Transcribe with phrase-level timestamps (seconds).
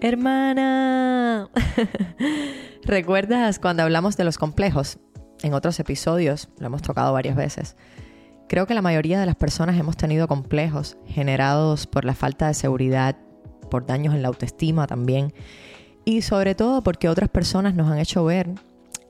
[0.00, 1.48] Hermana.
[2.84, 4.98] ¿Recuerdas cuando hablamos de los complejos?
[5.42, 7.76] En otros episodios lo hemos tocado varias veces.
[8.48, 12.54] Creo que la mayoría de las personas hemos tenido complejos generados por la falta de
[12.54, 13.16] seguridad,
[13.70, 15.32] por daños en la autoestima también,
[16.04, 18.50] y sobre todo porque otras personas nos han hecho ver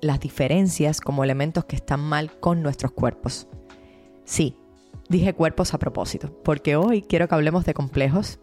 [0.01, 3.49] las diferencias como elementos que están mal con nuestros cuerpos.
[4.25, 4.57] Sí,
[5.09, 8.39] dije cuerpos a propósito, porque hoy quiero que hablemos de complejos,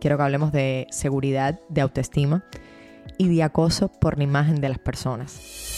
[0.00, 2.44] quiero que hablemos de seguridad, de autoestima
[3.18, 5.70] y de acoso por la imagen de las personas.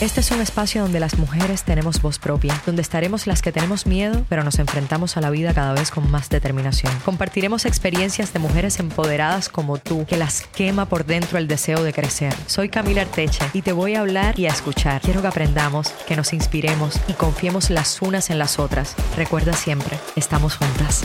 [0.00, 3.86] Este es un espacio donde las mujeres tenemos voz propia, donde estaremos las que tenemos
[3.86, 6.92] miedo, pero nos enfrentamos a la vida cada vez con más determinación.
[7.04, 11.92] Compartiremos experiencias de mujeres empoderadas como tú, que las quema por dentro el deseo de
[11.92, 12.34] crecer.
[12.46, 15.00] Soy Camila Arteche y te voy a hablar y a escuchar.
[15.00, 18.96] Quiero que aprendamos, que nos inspiremos y confiemos las unas en las otras.
[19.16, 21.04] Recuerda siempre, estamos juntas.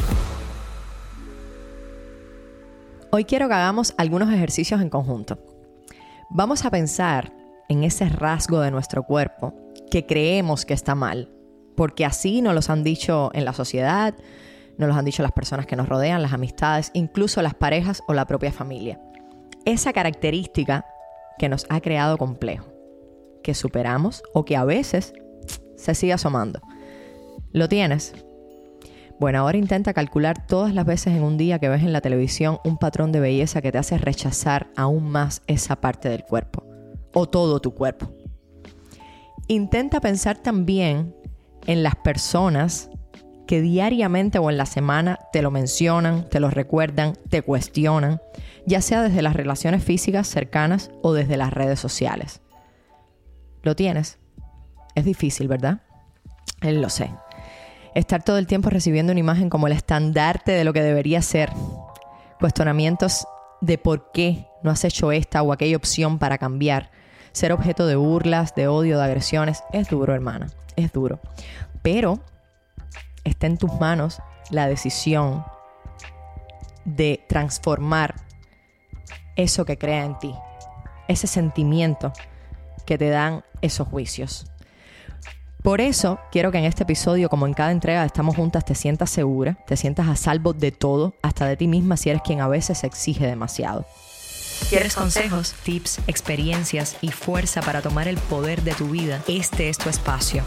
[3.12, 5.40] Hoy quiero que hagamos algunos ejercicios en conjunto.
[6.30, 7.34] Vamos a pensar
[7.68, 9.56] en ese rasgo de nuestro cuerpo
[9.90, 11.32] que creemos que está mal,
[11.76, 14.14] porque así nos los han dicho en la sociedad,
[14.78, 18.14] nos los han dicho las personas que nos rodean, las amistades, incluso las parejas o
[18.14, 19.02] la propia familia.
[19.66, 20.86] Esa característica
[21.40, 22.72] que nos ha creado complejo,
[23.42, 25.14] que superamos o que a veces
[25.78, 26.62] se sigue asomando.
[27.54, 28.14] ¿Lo tienes?
[29.20, 32.60] Bueno, ahora intenta calcular todas las veces en un día que ves en la televisión
[32.64, 36.64] un patrón de belleza que te hace rechazar aún más esa parte del cuerpo
[37.14, 38.14] o todo tu cuerpo.
[39.48, 41.14] Intenta pensar también
[41.68, 42.90] en las personas
[43.46, 48.22] que diariamente o en la semana te lo mencionan, te lo recuerdan, te cuestionan,
[48.66, 52.42] ya sea desde las relaciones físicas cercanas o desde las redes sociales.
[53.64, 54.18] ¿Lo tienes?
[54.96, 55.82] Es difícil, ¿verdad?
[56.62, 57.12] Él lo sé.
[58.00, 61.52] Estar todo el tiempo recibiendo una imagen como el estandarte de lo que debería ser.
[62.40, 63.28] Cuestionamientos
[63.60, 66.92] de por qué no has hecho esta o aquella opción para cambiar
[67.34, 71.20] ser objeto de burlas, de odio, de agresiones, es duro, hermana, es duro.
[71.82, 72.22] Pero
[73.26, 75.44] está en tus manos la decisión
[76.86, 78.16] de transformar
[79.36, 80.34] eso que crea en ti,
[81.10, 82.14] ese sentimiento
[82.86, 84.50] que te dan esos juicios.
[85.64, 88.76] Por eso quiero que en este episodio, como en cada entrega de Estamos Juntas, te
[88.76, 92.40] sientas segura, te sientas a salvo de todo, hasta de ti misma si eres quien
[92.40, 93.86] a veces exige demasiado.
[94.70, 99.22] ¿Quieres consejos, tips, experiencias y fuerza para tomar el poder de tu vida?
[99.28, 100.44] Este es tu espacio.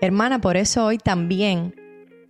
[0.00, 1.74] Hermana, por eso hoy también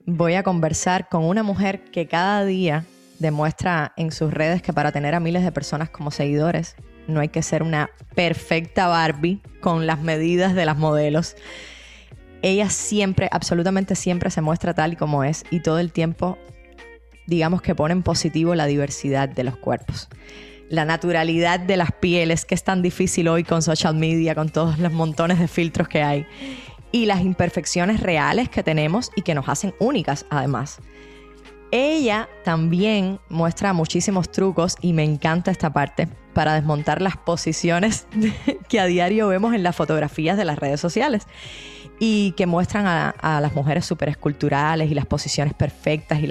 [0.06, 2.86] voy a conversar con una mujer que cada día
[3.18, 6.74] demuestra en sus redes que para tener a miles de personas como seguidores
[7.06, 11.36] no hay que ser una perfecta Barbie con las medidas de las modelos.
[12.42, 16.38] Ella siempre, absolutamente siempre se muestra tal y como es y todo el tiempo
[17.26, 20.08] digamos que pone en positivo la diversidad de los cuerpos.
[20.68, 24.78] La naturalidad de las pieles, que es tan difícil hoy con social media, con todos
[24.78, 26.26] los montones de filtros que hay.
[26.90, 30.78] Y las imperfecciones reales que tenemos y que nos hacen únicas además.
[31.76, 38.06] Ella también muestra muchísimos trucos y me encanta esta parte para desmontar las posiciones
[38.68, 41.26] que a diario vemos en las fotografías de las redes sociales
[41.98, 46.28] y que muestran a, las mujeres súper esculturales y las posiciones perfectas y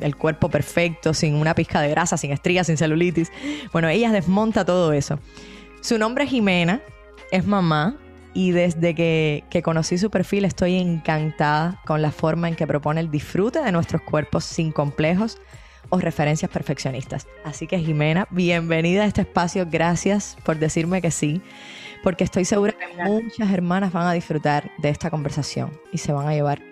[0.00, 3.30] el cuerpo perfecto, sin una pizca de grasa, sin estrías, sin celulitis.
[3.74, 5.18] Bueno, ella desmonta todo eso.
[5.82, 6.80] Su nombre es Jimena,
[7.30, 7.98] es mamá
[8.34, 13.00] y desde que, que, conocí su perfil estoy encantada con la forma en que propone
[13.00, 15.38] el disfrute de nuestros cuerpos sin complejos
[15.88, 17.26] o referencias perfeccionistas.
[17.44, 21.42] Así que Jimena, bienvenida a este espacio, gracias por decirme que sí
[22.02, 26.28] porque estoy segura que muchas hermanas van a disfrutar de esta conversación y se van
[26.28, 26.62] a llevar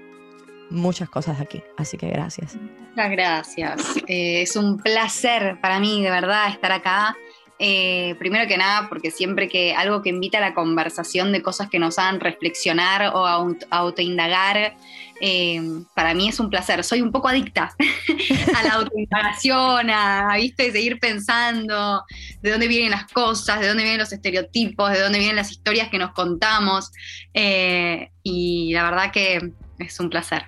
[0.70, 1.62] muchas cosas aquí.
[1.76, 2.56] Así que gracias.
[2.56, 3.96] Muchas gracias.
[4.06, 7.16] Eh, es un placer para mí, de verdad, estar acá.
[7.60, 11.69] Eh, primero que nada, porque siempre que algo que invita a la conversación de cosas
[11.69, 13.26] que nos hagan reflexionar o
[13.70, 14.76] autoindagar,
[15.20, 15.60] eh,
[15.94, 16.84] para mí es un placer.
[16.84, 17.75] Soy un poco adicta
[18.56, 20.70] a la autoindagación, a, ¿viste?
[20.70, 22.05] seguir pensando
[22.40, 25.88] de dónde vienen las cosas, de dónde vienen los estereotipos, de dónde vienen las historias
[25.88, 26.93] que nos contamos.
[27.34, 30.44] Eh, y la verdad que es un placer.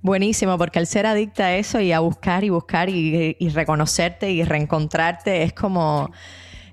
[0.00, 4.42] Buenísimo, porque al ser adicta a eso y a buscar y buscar y reconocerte y
[4.44, 6.10] reencontrarte es como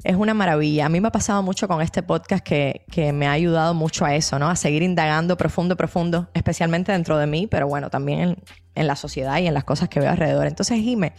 [0.10, 0.88] es una maravilla.
[0.88, 4.16] A mí me ha pasado mucho con este podcast que, me ha ayudado mucho a
[4.16, 4.50] eso, ¿no?
[4.50, 8.96] A seguir indagando profundo, profundo, especialmente dentro de mí, pero bueno, también en, en la
[8.96, 10.48] sociedad y en las cosas que veo alrededor.
[10.48, 11.14] Entonces, Jime,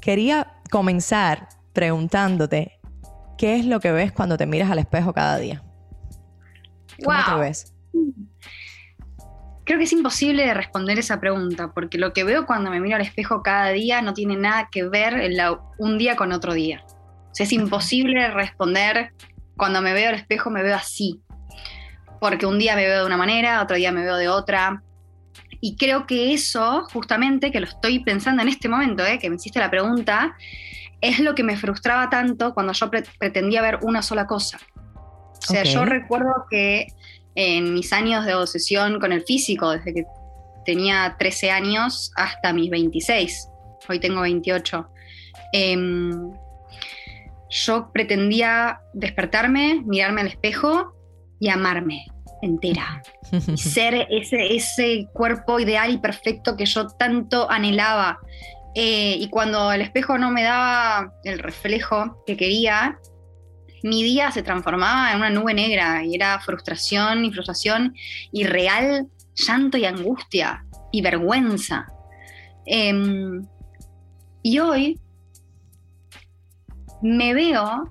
[0.00, 2.78] quería comenzar preguntándote,
[3.36, 5.64] ¿qué es lo que ves cuando te miras al espejo cada día?
[7.04, 7.74] ¿Cómo te ves?
[9.64, 12.96] creo que es imposible de responder esa pregunta, porque lo que veo cuando me miro
[12.96, 15.28] al espejo cada día no tiene nada que ver
[15.78, 16.84] un día con otro día.
[17.34, 19.12] Sea, es imposible responder
[19.56, 21.20] cuando me veo al espejo, me veo así.
[22.20, 24.82] Porque un día me veo de una manera, otro día me veo de otra.
[25.60, 29.18] Y creo que eso, justamente, que lo estoy pensando en este momento, ¿eh?
[29.18, 30.36] que me hiciste la pregunta,
[31.00, 34.58] es lo que me frustraba tanto cuando yo pretendía ver una sola cosa.
[34.94, 36.86] O sea, yo recuerdo que
[37.34, 40.04] en mis años de obsesión con el físico, desde que
[40.64, 43.48] tenía 13 años hasta mis 26,
[43.88, 44.88] hoy tengo 28,
[45.52, 46.32] em,
[47.54, 50.92] yo pretendía despertarme, mirarme al espejo
[51.38, 52.06] y amarme
[52.42, 53.02] entera.
[53.30, 58.18] Y ser ese, ese cuerpo ideal y perfecto que yo tanto anhelaba.
[58.74, 62.98] Eh, y cuando el espejo no me daba el reflejo que quería,
[63.84, 67.94] mi día se transformaba en una nube negra y era frustración y frustración
[68.32, 71.86] y real llanto y angustia y vergüenza.
[72.66, 73.46] Em,
[74.42, 74.98] y hoy
[77.04, 77.90] me veo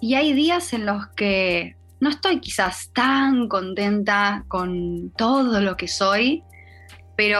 [0.00, 5.86] y hay días en los que no estoy quizás tan contenta con todo lo que
[5.86, 6.42] soy,
[7.16, 7.38] pero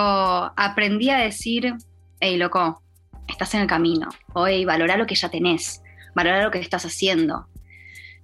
[0.56, 1.74] aprendí a decir,
[2.20, 2.82] hey, loco,
[3.26, 5.82] estás en el camino, o hey, valora lo que ya tenés,
[6.14, 7.48] valora lo que estás haciendo,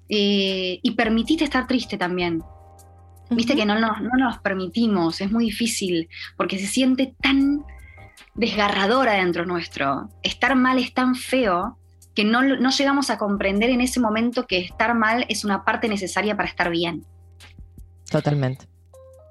[0.08, 2.42] eh, y permitiste estar triste también.
[3.30, 7.64] Viste que no, no, no, nos permitimos, es muy difícil, porque se siente tan
[8.34, 10.10] desgarradora dentro nuestro.
[10.22, 11.78] Estar mal es tan feo
[12.14, 15.88] que no, no llegamos a comprender en ese momento que estar mal es una parte
[15.88, 17.04] necesaria para estar bien.
[18.10, 18.66] Totalmente.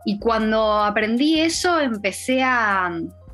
[0.05, 2.91] Y cuando aprendí eso, empecé a,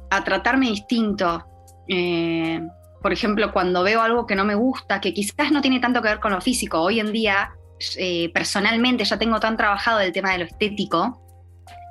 [0.09, 1.45] a tratarme distinto.
[1.87, 2.61] Eh,
[3.01, 6.09] por ejemplo, cuando veo algo que no me gusta, que quizás no tiene tanto que
[6.09, 7.51] ver con lo físico, hoy en día,
[7.97, 11.21] eh, personalmente, ya tengo tan trabajado el tema de lo estético,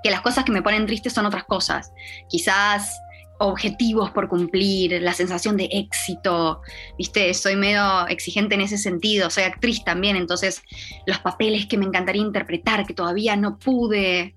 [0.02, 1.92] que las cosas que me ponen triste son otras cosas.
[2.28, 3.00] Quizás
[3.38, 6.60] objetivos por cumplir, la sensación de éxito,
[6.96, 10.62] viste, soy medio exigente en ese sentido, soy actriz también, entonces
[11.06, 14.34] los papeles que me encantaría interpretar, que todavía no pude,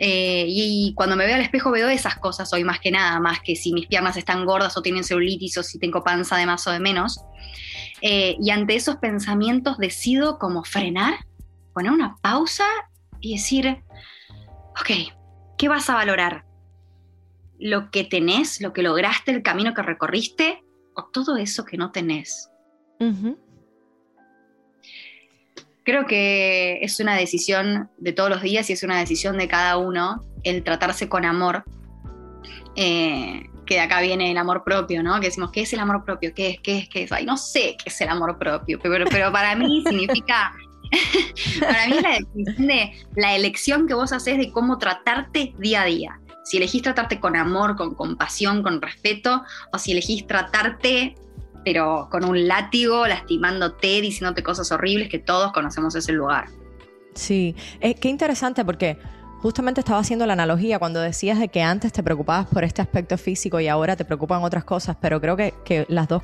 [0.00, 3.40] eh, y cuando me veo al espejo veo esas cosas hoy más que nada, más
[3.40, 6.66] que si mis piernas están gordas o tienen celulitis o si tengo panza de más
[6.68, 7.20] o de menos.
[8.00, 11.14] Eh, y ante esos pensamientos decido como frenar,
[11.74, 12.64] poner una pausa
[13.20, 13.82] y decir,
[14.80, 15.12] ok,
[15.58, 16.44] ¿qué vas a valorar?
[17.58, 20.62] ¿Lo que tenés, lo que lograste, el camino que recorriste
[20.94, 22.50] o todo eso que no tenés?
[25.84, 29.76] Creo que es una decisión de todos los días y es una decisión de cada
[29.78, 31.64] uno el tratarse con amor.
[32.76, 35.20] Eh, que de acá viene el amor propio, ¿no?
[35.20, 36.32] Que decimos, ¿qué es el amor propio?
[36.34, 36.60] ¿Qué es?
[36.60, 36.88] ¿Qué es?
[36.88, 37.12] ¿Qué es?
[37.12, 40.54] Ay, no sé qué es el amor propio, pero, pero para mí significa,
[41.60, 42.18] para mí es la
[42.66, 46.20] de la elección que vos haces de cómo tratarte día a día.
[46.48, 51.14] Si elegís tratarte con amor, con compasión, con respeto, o si elegís tratarte
[51.62, 56.46] pero con un látigo, lastimándote, diciéndote cosas horribles, que todos conocemos ese lugar.
[57.12, 58.96] Sí, es qué interesante porque
[59.42, 63.18] justamente estaba haciendo la analogía cuando decías de que antes te preocupabas por este aspecto
[63.18, 66.22] físico y ahora te preocupan otras cosas, pero creo que, que las dos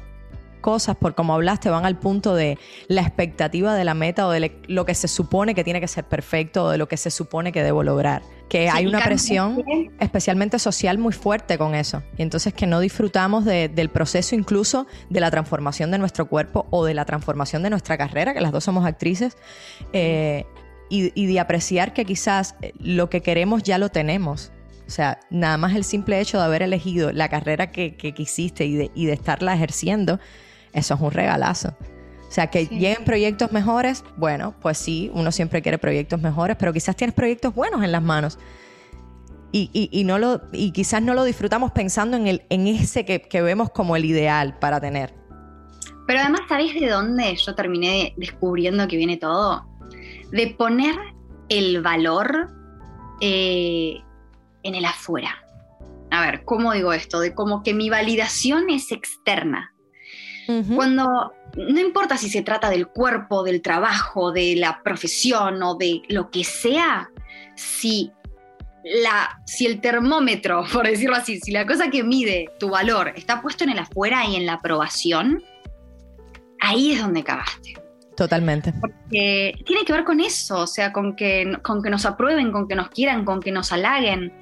[0.63, 4.63] cosas, por como hablaste, van al punto de la expectativa de la meta o de
[4.69, 7.53] lo que se supone que tiene que ser perfecto o de lo que se supone
[7.53, 8.23] que debo lograr.
[8.49, 9.65] Que hay una presión,
[9.99, 12.03] especialmente social, muy fuerte con eso.
[12.17, 16.85] Y entonces que no disfrutamos del proceso incluso de la transformación de nuestro cuerpo o
[16.85, 19.37] de la transformación de nuestra carrera, que las dos somos actrices.
[19.93, 20.45] Eh,
[20.91, 24.53] y, de apreciar que quizás lo que queremos ya lo tenemos.
[24.87, 28.75] O sea, nada más el simple hecho de haber elegido la carrera que, quisiste y
[28.75, 30.21] de, y de estarla ejerciendo,
[30.73, 31.77] eso es un regalazo.
[32.35, 36.73] O sea, que lleguen proyectos mejores, bueno, pues sí, uno siempre quiere proyectos mejores, pero
[36.73, 38.41] quizás tienes proyectos buenos en las manos.
[39.53, 43.71] Y, no lo, y quizás no lo disfrutamos pensando en, el, en ese que, vemos
[43.71, 45.15] como el ideal para tener.
[46.09, 49.65] Pero además, ¿sabéis de dónde yo terminé descubriendo que viene todo?
[50.33, 50.97] De poner
[51.49, 52.51] el valor
[53.21, 54.03] eh,
[54.65, 55.39] en el afuera.
[56.11, 57.21] A ver, ¿cómo digo esto?
[57.21, 59.71] De como que mi validación es externa.
[60.75, 66.03] Cuando no importa si se trata del cuerpo, del trabajo, de la profesión o de
[66.09, 67.11] lo que sea,
[67.55, 68.13] si,
[68.85, 73.41] la, si el termómetro, por decirlo así, si la cosa que mide tu valor está
[73.41, 75.43] puesto en el afuera y en la aprobación,
[76.61, 77.75] ahí es donde cagaste.
[78.17, 78.73] Totalmente.
[78.81, 82.69] Porque tiene que ver con eso, o sea, con que, con que nos aprueben, con
[82.69, 84.33] que nos quieran, con que nos halaguen.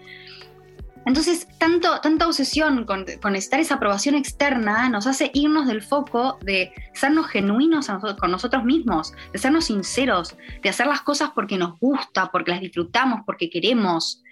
[1.05, 6.39] Entonces, tanto, tanta obsesión con, con, necesitar esa aprobación externa nos hace irnos del foco
[6.43, 11.79] de sernos genuinos con nosotros mismos, de sernos sinceros, de hacer las cosas porque nos
[11.81, 14.23] gusta, porque las disfrutamos, porque queremos.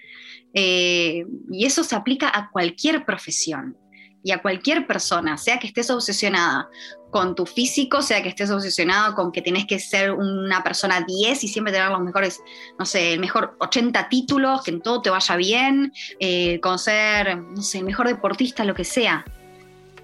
[0.55, 3.77] Eh, y eso se aplica a cualquier profesión
[4.23, 6.69] y a cualquier persona, sea que estés obsesionada
[7.11, 11.45] con tu físico, sea que estés obsesionado con que tenés que ser una persona 10
[11.45, 12.41] y siempre tener los mejores,
[12.79, 17.37] no sé, el mejor 80 títulos, que en todo te vaya bien, eh, con ser,
[17.37, 19.25] no sé, el mejor deportista, lo que sea.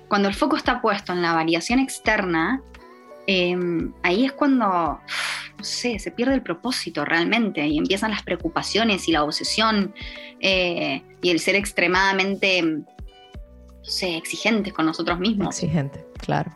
[0.09, 2.61] Cuando el foco está puesto en la variación externa,
[3.27, 9.09] em, ahí es cuando, no sé, se pierde el propósito realmente y empiezan las preocupaciones
[9.09, 9.95] y la obsesión
[10.41, 12.85] eh, y el ser extremadamente,
[13.87, 15.55] no sé, exigentes con nosotros mismos.
[15.55, 16.51] Exigente, claro.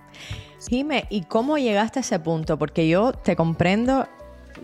[0.69, 2.59] Dime, ¿y cómo llegaste a ese punto?
[2.59, 4.07] Porque yo te comprendo,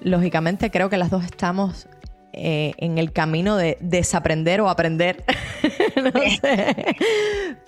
[0.02, 1.86] lógicamente creo que las dos estamos
[2.32, 5.24] eh, en el camino de desaprender o aprender.
[5.96, 6.10] no
[6.42, 6.96] sé.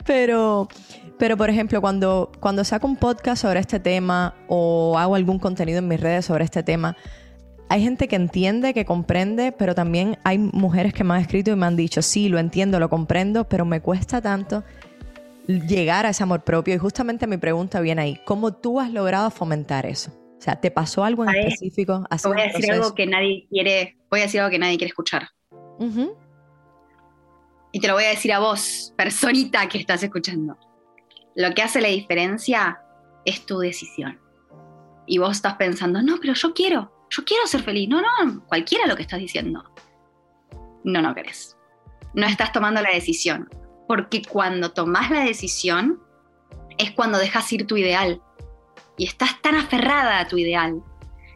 [0.04, 0.68] Pero,
[1.16, 5.78] pero, por ejemplo, cuando, cuando saco un podcast sobre este tema o hago algún contenido
[5.78, 6.96] en mis redes sobre este tema,
[7.70, 11.56] hay gente que entiende, que comprende, pero también hay mujeres que me han escrito y
[11.56, 14.64] me han dicho, sí, lo entiendo, lo comprendo, pero me cuesta tanto
[15.48, 16.74] llegar a ese amor propio.
[16.74, 20.12] Y justamente mi pregunta viene ahí, ¿cómo tú has logrado fomentar eso?
[20.38, 22.04] O sea, ¿te pasó algo en específico?
[22.24, 25.30] Voy a decir algo que nadie quiere, voy a decir algo que nadie quiere escuchar.
[27.72, 30.56] Y te lo voy a decir a vos, personita que estás escuchando.
[31.34, 32.80] Lo que hace la diferencia
[33.24, 34.20] es tu decisión.
[35.06, 37.88] Y vos estás pensando, no, pero yo quiero, yo quiero ser feliz.
[37.88, 39.64] No, no, cualquiera lo que estás diciendo.
[40.84, 41.56] No, no querés.
[42.14, 43.48] No estás tomando la decisión
[43.88, 46.00] porque cuando tomas la decisión
[46.76, 48.22] es cuando dejas ir tu ideal
[48.96, 50.82] y estás tan aferrada a tu ideal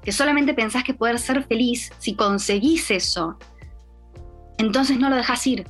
[0.04, 3.38] que solamente pensás que poder ser feliz si conseguís eso,
[4.58, 5.66] entonces no lo dejas ir.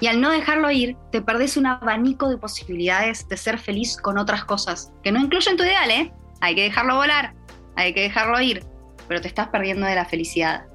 [0.00, 4.16] Y al no dejarlo ir, te perdés un abanico de posibilidades de ser feliz con
[4.16, 6.12] otras cosas, que no incluyen tu ideal, ¿eh?
[6.40, 7.34] Hay que dejarlo volar,
[7.76, 8.64] hay que dejarlo ir,
[9.08, 10.66] pero te estás perdiendo de la felicidad.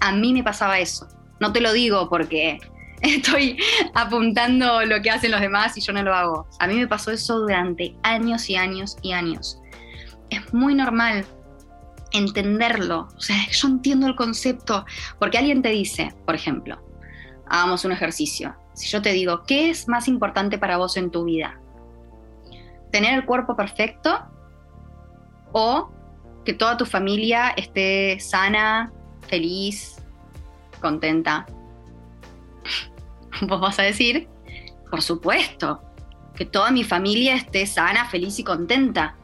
[0.00, 1.06] A mí me pasaba eso.
[1.38, 2.58] No te lo digo porque
[3.02, 3.58] estoy
[3.94, 6.48] apuntando lo que hacen los demás y yo no lo hago.
[6.58, 9.60] A mí me pasó eso durante años y años y años.
[10.30, 11.24] Es muy normal
[12.14, 13.08] entenderlo.
[13.16, 14.86] O sea, yo entiendo el concepto.
[15.18, 16.80] Porque alguien te dice, por ejemplo,
[17.46, 18.54] hagamos un ejercicio.
[18.72, 21.60] Si yo te digo, ¿qué es más importante para vos en tu vida?
[22.90, 24.24] ¿Tener el cuerpo perfecto
[25.52, 25.90] o
[26.44, 28.92] que toda tu familia esté sana,
[29.28, 29.96] feliz,
[30.80, 31.46] contenta?
[33.42, 34.28] vos vas a decir,
[34.90, 35.82] por supuesto,
[36.34, 39.16] que toda mi familia esté sana, feliz y contenta.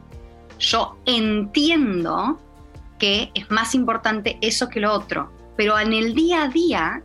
[0.59, 2.39] Yo entiendo
[2.99, 7.03] que es más importante eso que lo otro, pero en el día a día,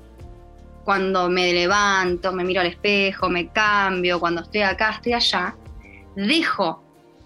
[0.84, 5.56] cuando me levanto, me miro al espejo, me cambio, cuando estoy acá, estoy allá,
[6.14, 6.82] dejo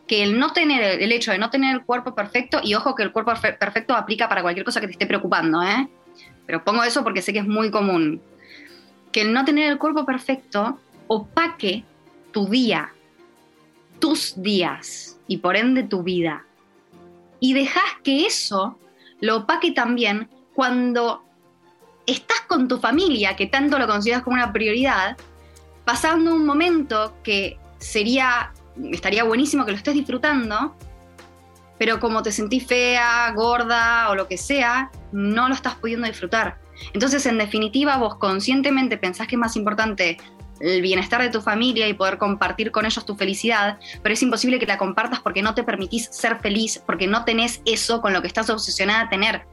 [0.07, 3.03] que el no tener el hecho de no tener el cuerpo perfecto y ojo que
[3.03, 5.89] el cuerpo perfecto aplica para cualquier cosa que te esté preocupando, ¿eh?
[6.47, 8.21] Pero pongo eso porque sé que es muy común
[9.13, 11.85] que el no tener el cuerpo perfecto opaque
[12.33, 12.93] tu día,
[13.99, 16.45] tus días y por ende tu vida.
[17.41, 18.79] Y dejas que eso
[19.21, 21.25] lo opaque también cuando
[22.07, 25.17] estás con tu familia, que tanto lo consideras como una prioridad,
[25.85, 28.53] pasando un momento que sería,
[28.93, 30.77] estaría buenísimo que lo estés disfrutando,
[31.79, 36.59] pero como te sentís fea, gorda o lo que sea, no lo estás pudiendo disfrutar.
[36.93, 40.19] Entonces, en definitiva, vos conscientemente pensás que es más importante
[40.61, 44.59] el bienestar de tu familia y poder compartir con ellos tu felicidad, pero es imposible
[44.59, 48.21] que la compartas porque no te permitís ser feliz, porque no tenés eso con lo
[48.21, 49.47] que estás obsesionada a tener.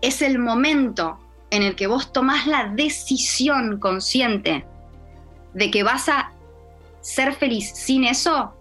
[0.00, 1.18] Es el momento
[1.50, 4.66] en el que vos tomás la decisión consciente
[5.54, 6.32] de que vas a
[7.00, 8.54] ser feliz sin eso,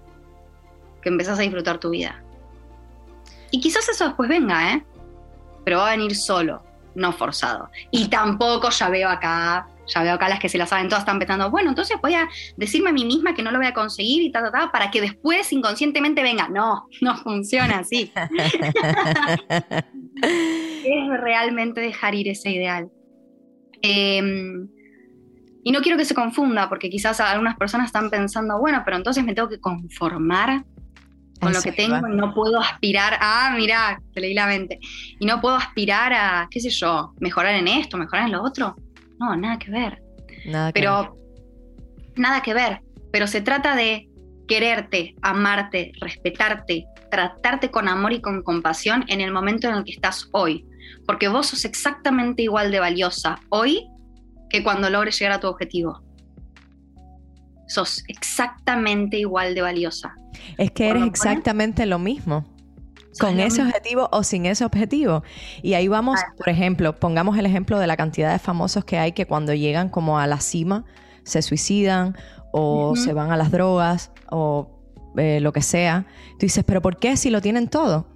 [1.02, 2.22] que empezás a disfrutar tu vida.
[3.50, 4.84] Y quizás eso después venga, ¿eh?
[5.64, 6.62] Pero va a venir solo
[6.96, 7.70] no forzado.
[7.92, 11.20] Y tampoco ya veo acá, ya veo acá las que se la saben todas están
[11.20, 14.24] pensando, bueno, entonces voy a decirme a mí misma que no lo voy a conseguir
[14.24, 16.50] y ta, ta, para que después inconscientemente venga.
[16.50, 18.12] No, no funciona así.
[20.84, 22.90] es realmente dejar ir ese ideal.
[23.82, 24.68] Em,
[25.64, 29.24] y no quiero que se confunda, porque quizás algunas personas están pensando, bueno, pero entonces
[29.24, 30.66] me tengo que conformar
[31.42, 34.80] con lo que tengo y no puedo aspirar a, mira, te leí la mente,
[35.20, 38.76] y no puedo aspirar a, qué sé yo, mejorar en esto, mejorar en lo otro.
[39.20, 40.02] No, nada que ver.
[40.46, 41.18] Nada pero,
[42.16, 42.82] nada que ver.
[43.12, 44.08] Pero se trata de
[44.48, 49.92] quererte, amarte, respetarte, tratarte con amor y con compasión en el momento en el que
[49.92, 50.66] estás hoy.
[51.06, 53.88] Porque vos sos exactamente igual de valiosa hoy
[54.50, 56.02] que cuando logres llegar a tu objetivo
[57.72, 60.16] sos exactamente igual de valiosa.
[60.58, 62.46] Es que eres exactamente lo mismo.
[63.20, 65.24] con ese objetivo o sin ese objetivo.
[65.62, 69.12] Y ahí vamos, por ejemplo, pongamos el ejemplo de la cantidad de famosos que hay
[69.12, 70.86] que cuando llegan como a la cima
[71.24, 72.16] se suicidan
[72.54, 74.80] o se van a las drogas o
[75.18, 76.06] eh, lo que sea.
[76.40, 78.08] Tú dices, pero ¿por qué si lo tienen todo?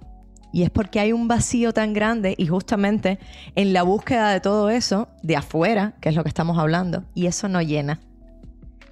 [0.52, 3.18] Y es porque hay un vacío tan grande y justamente
[3.54, 7.26] en la búsqueda de todo eso, de afuera, que es lo que estamos hablando, y
[7.26, 8.00] eso no llena.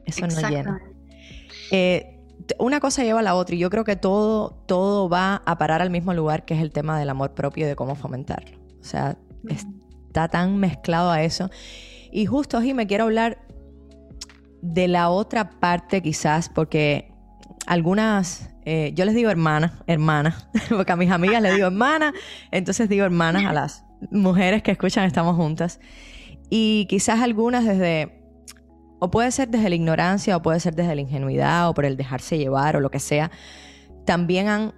[0.04, 0.80] Eso no llena.
[1.70, 2.14] Eh,
[2.58, 5.82] una cosa lleva a la otra y yo creo que todo, todo va a parar
[5.82, 8.58] al mismo lugar que es el tema del amor propio y de cómo fomentarlo.
[8.80, 9.16] O sea,
[9.48, 11.50] está tan mezclado a eso.
[12.12, 13.38] Y justo, me quiero hablar
[14.62, 17.12] de la otra parte quizás, porque
[17.66, 22.12] algunas, eh, yo les digo hermanas, hermanas, porque a mis amigas les digo hermana,
[22.50, 25.80] entonces digo hermanas a las mujeres que escuchan Estamos Juntas.
[26.50, 28.23] Y quizás algunas desde,
[29.04, 31.98] o puede ser desde la ignorancia, o puede ser desde la ingenuidad, o por el
[31.98, 33.30] dejarse llevar, o lo que sea,
[34.06, 34.72] también han,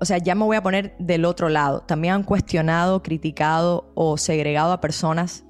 [0.00, 4.16] o sea, ya me voy a poner del otro lado, también han cuestionado, criticado o
[4.16, 5.44] segregado a personas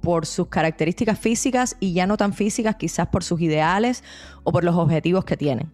[0.00, 4.02] por sus características físicas y ya no tan físicas, quizás por sus ideales
[4.42, 5.72] o por los objetivos que tienen.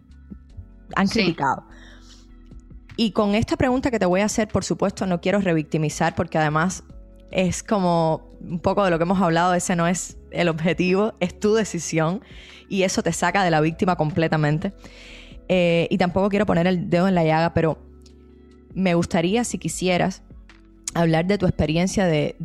[0.97, 1.65] Han criticado.
[2.99, 6.37] Y con esta pregunta que te voy a hacer, por supuesto, no quiero revictimizar porque
[6.37, 6.85] además
[7.31, 11.39] es como un poco de lo que hemos hablado, ese no es el objetivo, es
[11.39, 12.23] tu decisión
[12.69, 14.73] y eso te saca de la víctima completamente.
[15.49, 17.79] Eh, y tampoco quiero poner el dedo en la llaga, pero
[18.75, 20.23] me gustaría, si quisieras,
[20.95, 22.37] hablar de tu experiencia de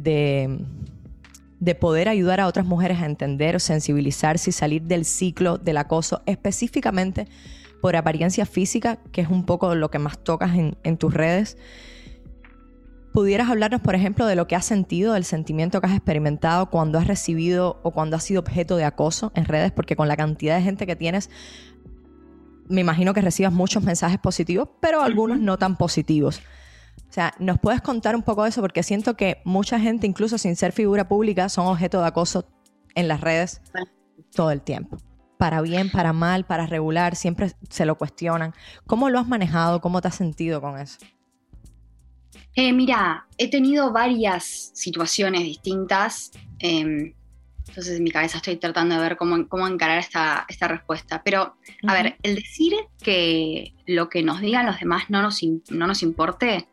[1.59, 5.77] de poder ayudar a otras mujeres a entender o sensibilizarse y salir del ciclo del
[5.77, 7.27] acoso, específicamente
[7.81, 11.57] por apariencia física, que es un poco lo que más tocas en, tus redes.
[13.19, 16.97] ¿Pudieras hablarnos, por ejemplo, de lo que has sentido, del sentimiento que has experimentado cuando
[16.97, 19.73] has recibido o cuando has sido objeto de acoso en redes?
[19.73, 21.29] Porque con la cantidad de gente que tienes,
[22.69, 26.39] me imagino que recibas muchos mensajes positivos, pero algunos no tan positivos.
[27.09, 28.61] O sea, ¿nos puedes contar un poco de eso?
[28.61, 32.47] Porque siento que mucha gente, incluso sin ser figura pública, son objeto de acoso
[32.95, 33.61] en las redes
[34.33, 34.95] todo el tiempo.
[35.37, 38.53] Para bien, para mal, para regular, siempre se lo cuestionan.
[38.87, 39.81] ¿Cómo lo has manejado?
[39.81, 40.99] ¿Cómo te has sentido con eso?
[42.59, 46.31] Eh, mira, he tenido varias situaciones distintas.
[46.59, 47.13] Em,
[47.69, 51.21] entonces en mi cabeza estoy tratando de ver cómo, cómo encarar esta, esta respuesta.
[51.23, 51.55] Pero,
[51.87, 56.03] a ver, el decir que lo que nos digan los demás no nos, no nos
[56.03, 56.67] importe,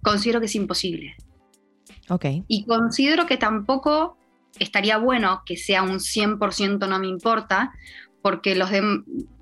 [0.00, 1.14] considero que es imposible.
[2.08, 2.24] Ok.
[2.48, 4.16] Y considero que tampoco
[4.58, 7.74] estaría bueno que sea un 100% no me importa,
[8.22, 8.70] porque los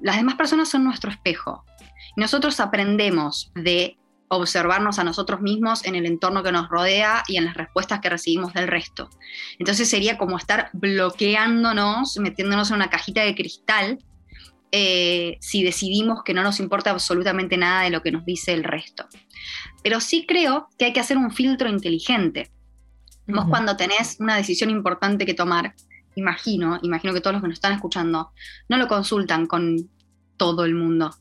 [0.01, 1.65] las demás personas son nuestro espejo.
[2.17, 3.99] nosotros aprendemos de
[4.29, 8.11] observarnos a nosotros mismos en el entorno que nos rodea y en las respuestas que
[8.11, 9.09] recibimos del resto.
[9.59, 13.99] Entonces sería como estar bloqueándonos, metiéndonos en una cajita de cristal,
[14.71, 18.65] eh, si decidimos que no nos importa absolutamente nada de lo que nos dice el
[18.65, 19.07] resto.
[19.83, 22.51] Pero sí creo que hay que hacer un filtro inteligente.
[23.27, 25.75] Vos cuando tenés una decisión importante que tomar,
[26.15, 28.33] imagino, imagino que todos los que nos están escuchando,
[28.71, 29.91] no lo consultan con
[30.39, 31.15] todo el mundo.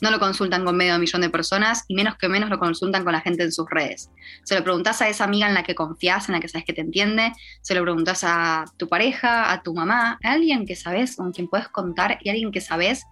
[0.00, 3.12] No lo consultan con medio millón de personas y menos que menos lo consultan con
[3.12, 4.10] la gente en sus redes.
[4.44, 6.72] Se lo preguntas a esa amiga en la que confías, en la que sabes que
[6.72, 11.16] te entiende, se lo preguntas a tu pareja, a tu mamá, a alguien que sabes,
[11.16, 13.04] con quien puedes contar y alguien que sabes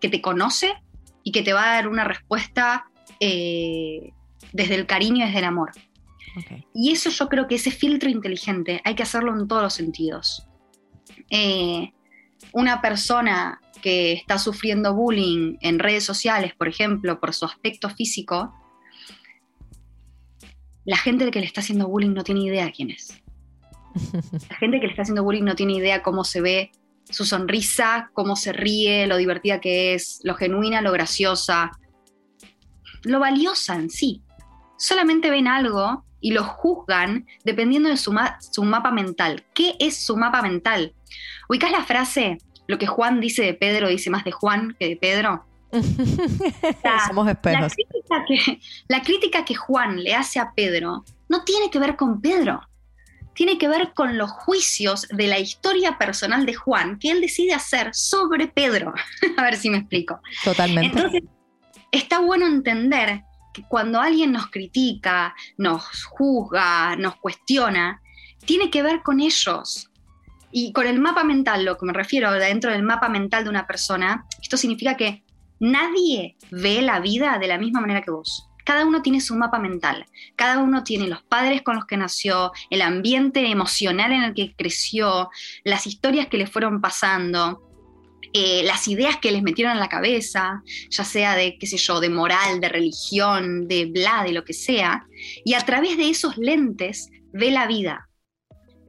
[0.00, 0.74] que te conoce
[1.22, 2.86] y que te va a dar una respuesta
[3.20, 4.12] eh,
[4.52, 5.72] desde el cariño y desde el amor.
[6.72, 10.46] Y eso yo creo que ese filtro inteligente hay que hacerlo en todos los sentidos.
[11.28, 11.92] Eh,
[12.52, 18.54] una persona que está sufriendo bullying en redes sociales, por ejemplo, por su aspecto físico,
[20.84, 23.22] la gente que le está haciendo bullying no tiene idea quién es.
[24.48, 26.70] La gente que le está haciendo bullying no tiene idea cómo se ve
[27.08, 31.72] su sonrisa, cómo se ríe, lo divertida que es, lo genuina, lo graciosa,
[33.02, 34.22] lo valiosa en sí
[34.80, 39.44] solamente ven algo y lo juzgan dependiendo de su, su mapa mental.
[39.54, 40.94] ¿Qué es su mapa mental?
[41.48, 42.38] ¿Ubicás la frase,
[42.70, 45.44] lo que Juan dice de Pedro dice más de Juan que de Pedro?
[47.06, 47.60] Somos espejos.
[47.60, 51.96] La crítica, que, la crítica que Juan le hace a Pedro no tiene que ver
[51.96, 52.60] con Pedro,
[53.34, 57.54] tiene que ver con los juicios de la historia personal de Juan que él decide
[57.54, 58.94] hacer sobre Pedro.
[59.36, 60.20] a ver si me explico.
[60.44, 60.96] Totalmente.
[60.96, 61.22] Entonces,
[61.90, 68.00] está bueno entender que cuando alguien nos critica, nos juzga, nos cuestiona,
[68.44, 69.89] tiene que ver con ellos.
[70.52, 73.66] Y con el mapa mental, lo que me refiero dentro del mapa mental de una
[73.66, 75.22] persona, esto significa que
[75.60, 78.46] nadie ve la vida de la misma manera que vos.
[78.64, 82.52] Cada uno tiene su mapa mental, cada uno tiene los padres con los que nació,
[82.68, 85.30] el ambiente emocional en el que creció,
[85.64, 87.66] las historias que le fueron pasando.
[88.32, 91.98] eh, las ideas que les metieron en la cabeza, ya sea de, qué sé yo,
[91.98, 95.04] de moral, de religión, de bla, de lo que sea,
[95.44, 98.08] y a través de esos lentes ve la vida.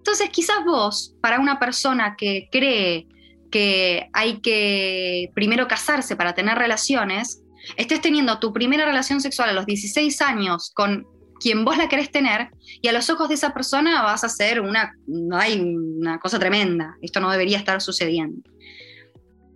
[0.02, 3.08] Entonces, quizás vos, para una persona que cree
[3.52, 7.44] que hay que primero casarse para tener relaciones,
[7.76, 11.06] estés teniendo tu primera relación sexual a los 16 años con
[11.40, 12.50] quien vos la querés tener
[12.82, 14.96] y a los ojos de esa persona vas a ser una,
[15.34, 18.42] hay una cosa tremenda, esto no debería estar sucediendo.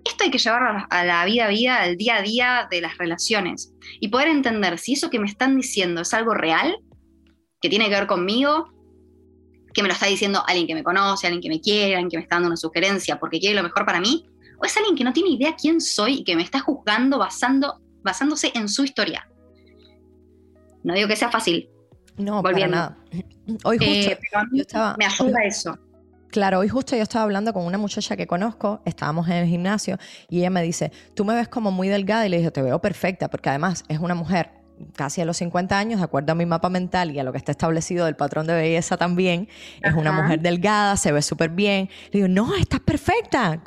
[0.03, 2.99] Esto hay que llevarlo a la vida a vida, al día a día de las
[2.99, 6.77] relaciones y poder entender si eso que me están diciendo es algo real,
[7.59, 8.74] que tiene que ver conmigo,
[9.75, 12.17] que me lo está diciendo alguien que me conoce, alguien que me quiere, alguien que
[12.17, 14.25] me está dando una sugerencia porque quiere lo mejor para mí,
[14.57, 17.81] o es alguien que no tiene idea quién soy y que me está juzgando basando,
[18.01, 19.29] basándose en su historia.
[20.83, 21.69] No digo que sea fácil,
[22.17, 22.97] no, para nada.
[23.65, 24.19] Hoy justo eh,
[24.53, 25.77] yo estaba, me ayuda eso.
[26.29, 29.97] Claro, hoy justo yo estaba hablando con una muchacha que conozco, estábamos en el gimnasio
[30.29, 32.81] y ella me dice, tú me ves como muy delgada y le dije, te veo
[32.81, 34.49] perfecta, porque además es una mujer
[34.95, 37.37] casi a los 50 años, de acuerdo a mi mapa mental y a lo que
[37.37, 39.47] está establecido del patrón de belleza también,
[39.81, 41.89] es una mujer delgada, se ve súper bien.
[42.11, 43.61] Le digo, no, estás perfecta.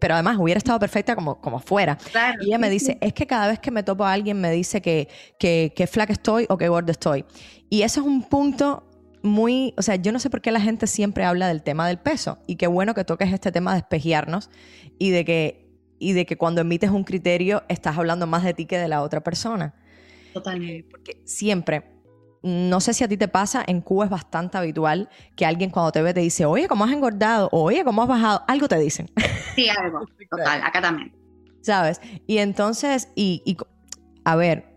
[0.00, 1.98] Pero además hubiera estado perfecta como, como fuera.
[2.40, 4.80] y ella me dice, es que cada vez que me topo a alguien me dice
[4.80, 7.24] que, que, que flaca estoy o que gorda estoy.
[7.68, 8.88] Y eso es un punto
[9.22, 11.98] muy, o sea, yo no sé por qué la gente siempre habla del tema del
[11.98, 14.50] peso y qué bueno que toques este tema de espejearnos
[14.98, 15.68] y de que
[15.98, 19.02] y de que cuando emites un criterio estás hablando más de ti que de la
[19.02, 19.74] otra persona.
[20.38, 20.78] Totalmente.
[20.78, 21.84] Eh, porque siempre,
[22.42, 25.92] no sé si a ti te pasa, en Cuba es bastante habitual que alguien cuando
[25.92, 27.48] te ve te dice, oye, ¿cómo has engordado?
[27.52, 28.44] Oye, ¿cómo has bajado?
[28.46, 29.10] Algo te dicen.
[29.54, 30.06] Sí, algo.
[30.30, 31.12] Total, acá también.
[31.62, 32.00] ¿Sabes?
[32.28, 33.56] Y entonces, y, y
[34.24, 34.72] a ver,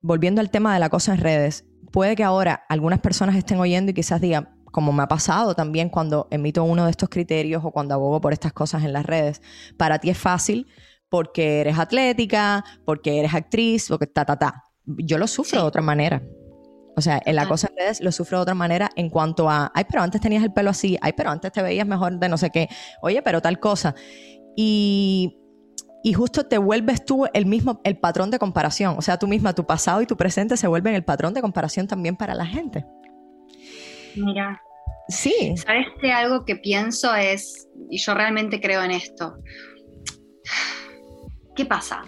[0.00, 3.90] volviendo al tema de la cosa en redes, puede que ahora algunas personas estén oyendo
[3.90, 7.70] y quizás digan, como me ha pasado también cuando emito uno de estos criterios o
[7.70, 9.40] cuando abogo por estas cosas en las redes,
[9.76, 10.66] para ti es fácil
[11.08, 14.64] porque eres atlética, porque eres actriz, porque ta, ta, ta.
[14.84, 16.22] Yo lo sufro de otra manera.
[16.96, 19.70] O sea, en la cosa en redes lo sufro de otra manera en cuanto a,
[19.74, 22.38] ay, pero antes tenías el pelo así, ay, pero antes te veías mejor de no
[22.38, 22.68] sé qué,
[23.02, 23.94] oye, pero tal cosa.
[24.56, 25.36] Y
[26.06, 28.94] y justo te vuelves tú el mismo, el patrón de comparación.
[28.96, 31.88] O sea, tú misma, tu pasado y tu presente se vuelven el patrón de comparación
[31.88, 32.86] también para la gente.
[34.14, 34.62] Mira.
[35.08, 35.54] Sí.
[35.56, 39.34] ¿Sabes que algo que pienso es, y yo realmente creo en esto?
[41.56, 42.02] ¿Qué pasa?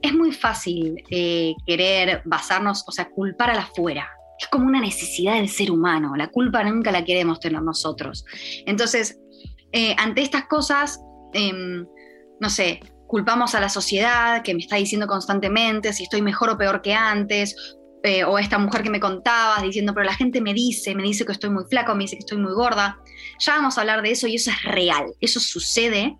[0.00, 4.08] Es muy fácil eh, querer basarnos, o sea, culpar a la fuera.
[4.38, 6.14] Es como una necesidad del ser humano.
[6.16, 8.24] La culpa nunca la queremos tener nosotros.
[8.64, 9.18] Entonces,
[9.72, 11.00] eh, ante estas cosas,
[11.32, 11.84] em,
[12.40, 16.58] no sé, culpamos a la sociedad que me está diciendo constantemente si estoy mejor o
[16.58, 17.56] peor que antes,
[18.02, 21.24] eh, o esta mujer que me contabas diciendo, pero la gente me dice, me dice
[21.24, 22.98] que estoy muy flaco, me dice que estoy muy gorda.
[23.40, 26.16] Ya vamos a hablar de eso y eso es real, eso sucede.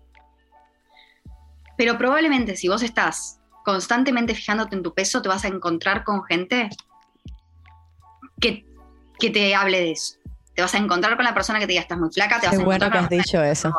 [1.77, 6.23] Pero probablemente si vos estás constantemente fijándote en tu peso, te vas a encontrar con
[6.23, 6.69] gente
[8.39, 8.65] que,
[9.19, 10.15] que te hable de eso.
[10.55, 12.57] Te vas a encontrar con la persona que te diga estás muy flaca, te vas
[12.57, 13.73] a encontrar bueno que has dicho eso.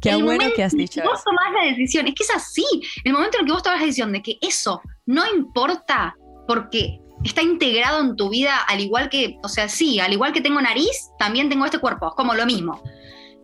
[0.00, 1.02] Qué bueno que has dicho.
[1.02, 2.64] vos tomás la decisión, es que es así.
[3.04, 6.14] El momento en el que vos tomás la decisión de que eso no importa
[6.46, 10.40] porque está integrado en tu vida, al igual que, o sea, sí, al igual que
[10.40, 12.82] tengo nariz, también tengo este cuerpo, es como lo mismo.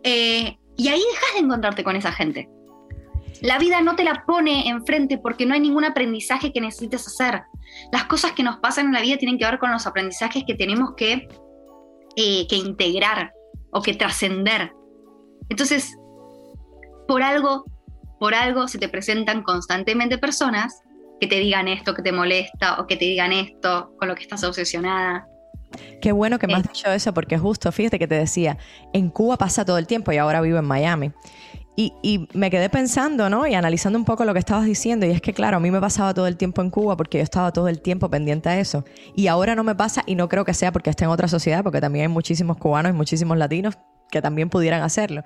[0.03, 2.49] Eh, y ahí dejas de encontrarte con esa gente.
[3.43, 7.43] La vida no te la pone enfrente porque no hay ningún aprendizaje que necesites hacer.
[7.91, 10.55] Las cosas que nos pasan en la vida tienen que ver con los aprendizajes que
[10.55, 11.27] tenemos que,
[12.15, 13.33] eh, que integrar
[13.73, 14.71] o que trascender.
[15.49, 15.93] Entonces,
[17.05, 17.65] por algo,
[18.17, 20.81] por algo se te presentan constantemente personas
[21.19, 24.23] que te digan esto que te molesta o que te digan esto con lo que
[24.23, 25.27] estás obsesionada.
[26.01, 28.57] Qué bueno que me has dicho eso porque justo, fíjate que te decía,
[28.93, 31.11] en Cuba pasa todo el tiempo y ahora vivo en Miami.
[31.75, 33.47] Y, y, me quedé pensando, ¿no?
[33.47, 35.05] Y analizando un poco lo que estabas diciendo.
[35.05, 37.23] Y es que, claro, a mí me pasaba todo el tiempo en Cuba porque yo
[37.23, 38.85] estaba todo el tiempo pendiente a eso.
[39.15, 41.63] Y ahora no me pasa y no creo que sea porque esté en otra sociedad,
[41.63, 43.77] porque también hay muchísimos cubanos y muchísimos latinos
[44.11, 45.23] que también pudieran hacerlo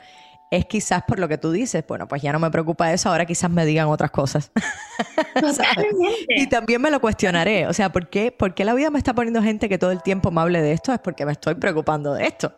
[0.50, 3.26] es quizás por lo que tú dices, bueno, pues ya no me preocupa eso, ahora
[3.26, 4.52] quizás me digan otras cosas.
[6.30, 9.14] y también me lo cuestionaré, o sea, ¿por qué, ¿por qué la vida me está
[9.14, 10.94] poniendo gente que todo el tiempo me hable de esto?
[10.94, 12.56] Es porque me estoy preocupando de esto.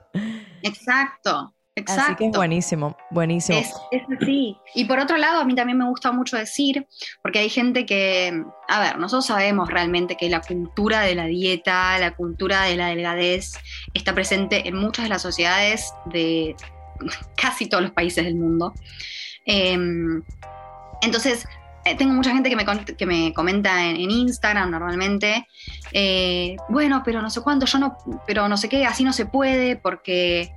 [0.61, 1.53] Exacto.
[1.79, 2.03] Exacto.
[2.03, 3.59] Así que es buenísimo, buenísimo.
[3.59, 4.57] Es, es, así.
[4.73, 6.87] Y por otro lado, a mí también me gusta mucho decir,
[7.21, 11.97] porque hay gente que, a ver, nosotros sabemos realmente que la cultura de la dieta,
[11.99, 13.53] la cultura de la delgadez,
[13.93, 16.55] está presente en muchas de las sociedades de,
[17.35, 18.73] casi todos los países del mundo.
[19.45, 20.21] Em,
[21.01, 21.47] entonces,
[21.97, 25.47] tengo mucha gente que me, que me comenta en, Instagram normalmente,
[25.91, 29.25] eh, bueno, pero no sé cuánto, yo no, pero no sé qué, así no se
[29.25, 30.53] puede porque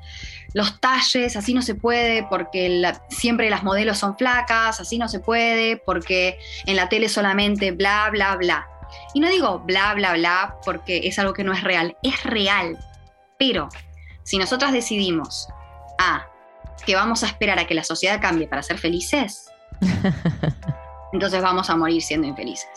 [0.55, 5.21] los talles, así no se puede, porque siempre las modelos son flacas, así no se
[5.21, 8.67] puede, porque en la tele solamente bla, bla, bla.
[9.15, 12.79] Y no digo bla, bla, bla porque es algo que no es real, es real.
[13.39, 13.69] Pero
[14.23, 15.49] si nosotras decidimos,
[15.99, 16.27] ah,
[16.85, 19.51] que vamos a esperar a que la sociedad cambie para ser felices,
[21.13, 22.69] entonces vamos a morir siendo infelices.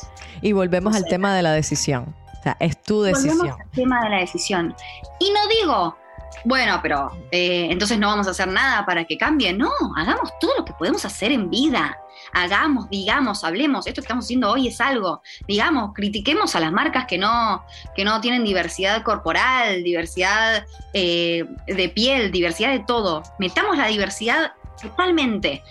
[0.42, 2.16] Y volvemos al tema de la decisión.
[2.40, 3.38] O sea, es tu decisión.
[3.38, 4.76] Volvemos al tema de la decisión.
[5.20, 5.96] Y no digo,
[6.46, 9.52] bueno, pero eh, entonces no vamos a hacer nada para que cambie.
[9.52, 11.98] No, hagamos todo lo que podemos hacer en vida.
[12.34, 13.88] Hagamos, digamos, hablemos.
[13.88, 15.22] Esto que estamos haciendo hoy es algo.
[15.48, 21.90] Digamos, critiquemos a las marcas que no, que no tienen diversidad corporal, diversidad eh, de
[21.90, 23.24] piel, diversidad de todo.
[23.40, 25.64] Metamos la diversidad totalmente.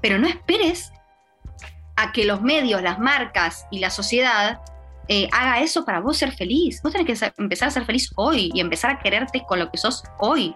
[0.00, 0.92] Pero no esperes
[1.98, 4.60] a que los medios, las marcas y la sociedad
[5.08, 6.80] eh, haga eso para vos ser feliz.
[6.80, 9.78] Vos tenés que empezar a ser feliz hoy y empezar a quererte con lo que
[9.78, 10.54] sos hoy.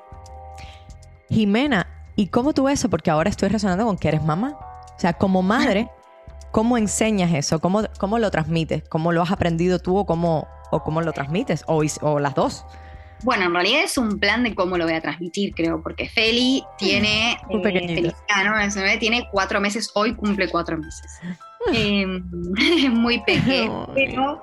[1.29, 2.89] Jimena, ¿y cómo tú eso?
[2.89, 4.57] Porque ahora estoy resonando con que eres mamá.
[4.97, 5.91] O sea, como madre,
[6.53, 7.61] ¿cómo enseñas eso?
[7.61, 8.85] ¿Cómo, cómo lo transmites?
[8.89, 11.65] ¿Cómo lo has aprendido tú o cómo, o cómo lo transmites?
[11.67, 12.65] O, o las dos.
[13.23, 16.65] Bueno, en realidad es un plan de cómo lo voy a transmitir, creo, porque Feli
[16.79, 17.39] tiene.
[17.49, 18.13] Un eh,
[18.45, 18.99] ¿no?
[18.99, 21.21] Tiene cuatro meses, hoy cumple cuatro meses.
[21.73, 22.07] eh,
[22.91, 24.43] muy pequeño, pero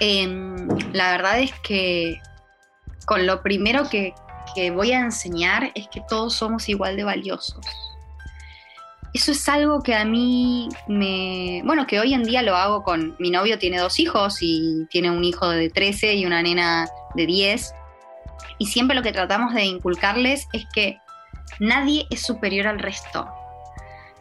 [0.00, 2.20] em, la verdad es que
[3.06, 4.14] con lo primero que,
[4.74, 7.60] voy a enseñar es que todos somos igual de valiosos.
[9.14, 11.62] Eso es algo que a mí me...
[11.64, 13.14] Bueno, que hoy en día lo hago con...
[13.18, 17.26] Mi novio tiene dos hijos y tiene un hijo de 13 y una nena de
[17.26, 17.72] 10.
[18.58, 20.98] Y siempre lo que tratamos de inculcarles es que
[21.60, 23.28] nadie es superior al resto.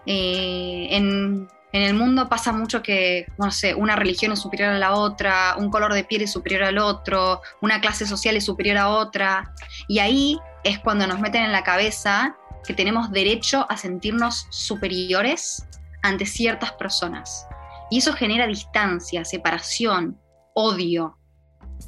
[0.06, 4.94] Eh, en, el mundo pasa mucho que, no sé, una religión es superior a la
[4.94, 8.90] otra, un color de piel es superior al otro, una clase social es superior a
[8.90, 9.54] otra.
[9.88, 15.68] Y ahí es cuando nos meten en la cabeza que tenemos derecho a sentirnos superiores
[16.02, 17.46] ante ciertas personas.
[17.90, 20.20] Y eso genera distancia, separación,
[20.54, 21.18] odio.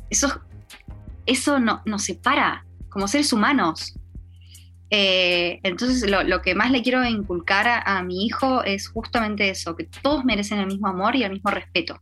[0.10, 0.42] Eso,
[1.26, 3.96] eso no, nos separa como seres humanos.
[4.92, 9.84] Eh, entonces, lo, que más le quiero inculcar a, mi hijo es justamente eso, que
[10.02, 12.00] todos merecen el mismo amor y el mismo respeto.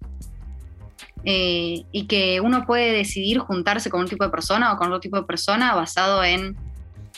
[1.26, 5.02] Eh, y que uno puede decidir juntarse con un tipo de persona o con otro
[5.02, 6.56] tipo de persona basado en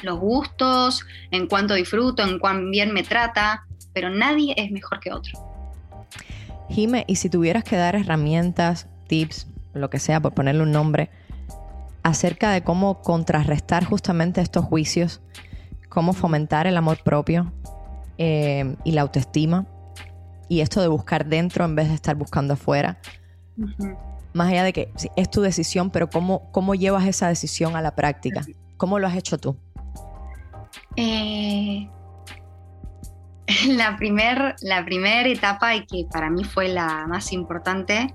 [0.01, 5.11] los gustos, en cuánto disfruto, en cuán bien me trata, pero nadie es mejor que
[5.13, 5.37] otro.
[6.69, 11.09] Jime, y si tuvieras que dar herramientas, tips, lo que sea, por ponerle un nombre,
[12.03, 15.21] acerca de cómo contrarrestar justamente estos juicios
[15.89, 17.51] cómo fomentar el amor propio
[18.17, 19.65] eh, y la autoestima.
[20.47, 22.99] Y esto de buscar dentro en vez de estar buscando afuera.
[24.33, 27.95] Más allá de que es tu decisión, pero ¿cómo, ¿cómo llevas esa decisión a la
[27.95, 28.45] práctica?
[28.77, 29.57] ¿Cómo lo has hecho tú?
[30.95, 31.87] Eh,
[33.67, 38.13] la primera la primer etapa y que para mí fue la más importante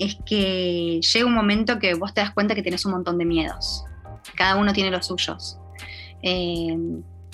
[0.00, 3.26] es que llega un momento que vos te das cuenta que tienes un montón de
[3.26, 3.84] miedos.
[4.34, 5.58] Cada uno tiene los suyos.
[6.22, 6.76] Eh,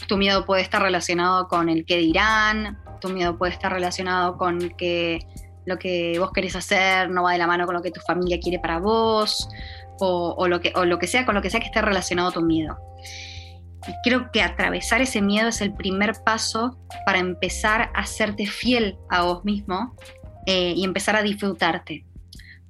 [0.08, 4.70] tu miedo puede estar relacionado con el que dirán, tu miedo puede estar relacionado con
[4.70, 5.20] que
[5.64, 8.38] lo que vos querés hacer no va de la mano con lo que tu familia
[8.40, 9.48] quiere para vos,
[9.98, 12.42] o, lo, que, o lo que sea, con lo que sea que esté relacionado tu
[12.42, 12.76] miedo.
[13.86, 18.98] Y creo que atravesar ese miedo es el primer paso para empezar a hacerte fiel
[19.08, 19.94] a vos mismo
[20.46, 22.04] eh, y empezar a disfrutarte.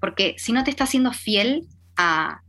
[0.01, 2.41] Porque si no te estás siendo fiel a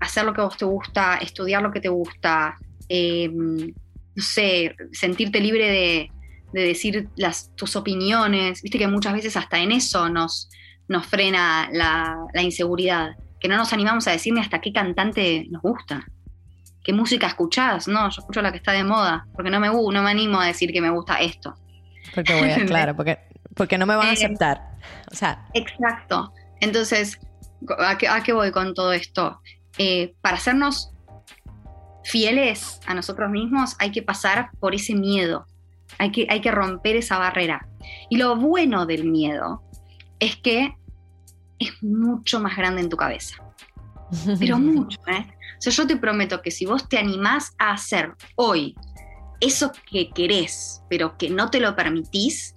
[0.00, 2.56] hacer lo que a vos te gusta, estudiar lo que te gusta,
[2.88, 6.10] eh, no sé, sentirte libre de,
[6.52, 8.62] decir las, tus opiniones.
[8.62, 10.48] Viste que muchas veces hasta en eso nos,
[10.88, 16.06] nos frena la, inseguridad, que no nos animamos a decirme hasta qué cantante nos gusta.
[16.82, 17.88] ¿Qué música escuchás?
[17.88, 20.46] No, yo escucho la que está de moda, porque no me, no me animo a
[20.46, 21.54] decir que me gusta esto.
[22.14, 23.18] Porque voy a, claro, porque,
[23.54, 24.76] porque no me van a eh, aceptar.
[25.10, 25.44] O sea.
[25.52, 26.32] Exacto.
[26.60, 27.18] Entonces,
[27.78, 29.40] ¿a qué, voy con todo esto?
[29.78, 30.92] Eh, para hacernos
[32.04, 35.46] fieles a nosotros mismos, hay que pasar por ese miedo,
[35.98, 37.68] hay que, hay que romper esa barrera.
[38.08, 39.62] Y lo bueno del miedo
[40.18, 40.74] es que
[41.58, 43.36] es mucho más grande en tu cabeza.
[44.38, 45.26] Pero mucho, ¿eh?
[45.58, 48.74] O sea, yo te prometo que si vos te animás a hacer hoy
[49.40, 52.54] eso que querés, pero que no te lo permitís,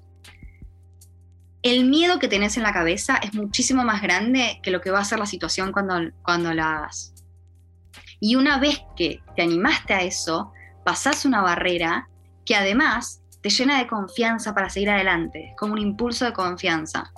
[1.61, 4.99] el miedo que tenés en la cabeza es muchísimo más grande que lo que va
[4.99, 7.13] a ser la situación cuando, cuando la hagas.
[8.21, 10.51] Y una vez que te animaste a eso,
[10.85, 12.09] pasás una barrera
[12.45, 17.11] que además te llena de confianza para seguir adelante, como un impulso de confianza.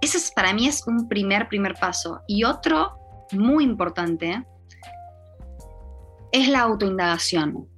[0.00, 2.22] Ese es, para mí es un primer, primer paso.
[2.26, 2.96] Y otro
[3.32, 4.44] muy importante
[6.32, 7.68] es la autoindagación.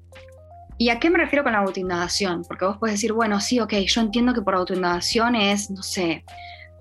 [0.82, 2.42] ¿Y a qué me refiero con la autoindagación?
[2.42, 6.24] Porque vos puedes decir, bueno, sí, ok, yo entiendo que por autoindagación es, no sé,